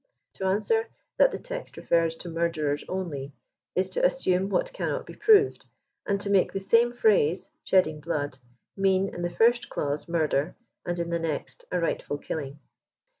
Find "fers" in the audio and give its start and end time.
1.83-2.15